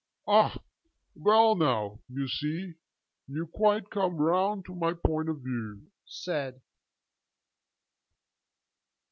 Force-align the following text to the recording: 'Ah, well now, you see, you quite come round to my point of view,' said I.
'Ah, 0.27 0.57
well 1.13 1.53
now, 1.53 1.99
you 2.09 2.27
see, 2.27 2.73
you 3.27 3.45
quite 3.45 3.91
come 3.91 4.17
round 4.17 4.65
to 4.65 4.73
my 4.73 4.93
point 4.93 5.29
of 5.29 5.41
view,' 5.41 5.91
said 6.07 6.55
I. 6.55 6.59